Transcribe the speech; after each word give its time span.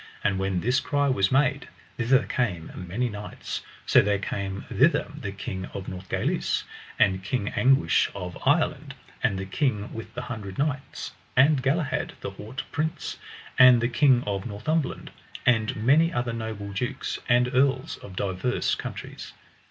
And 0.23 0.39
when 0.39 0.61
this 0.61 0.79
cry 0.79 1.09
was 1.09 1.31
made, 1.31 1.67
thither 1.95 2.23
came 2.23 2.71
many 2.87 3.07
knights. 3.07 3.61
So 3.85 4.01
there 4.01 4.17
came 4.17 4.61
thither 4.67 5.11
the 5.15 5.31
King 5.31 5.65
of 5.75 5.87
Northgalis, 5.87 6.63
and 6.97 7.23
King 7.23 7.49
Anguish 7.49 8.09
of 8.15 8.35
Ireland, 8.43 8.95
and 9.21 9.37
the 9.37 9.45
King 9.45 9.93
with 9.93 10.11
the 10.15 10.23
Hundred 10.23 10.57
Knights, 10.57 11.11
and 11.37 11.61
Galahad, 11.61 12.13
the 12.21 12.31
haut 12.31 12.63
prince, 12.71 13.19
and 13.59 13.79
the 13.79 13.89
King 13.89 14.23
of 14.25 14.47
Northumberland, 14.47 15.11
and 15.45 15.75
many 15.75 16.11
other 16.11 16.33
noble 16.33 16.73
dukes 16.73 17.19
and 17.29 17.53
earls 17.53 17.97
of 17.97 18.15
divers 18.15 18.73
countries. 18.73 19.33